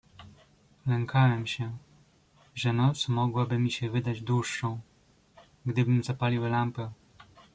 [0.87, 1.77] "Lękałem się,
[2.55, 4.79] że noc mogłaby mi się wydać dłuższą,
[5.65, 6.91] gdybym zapalił lampę."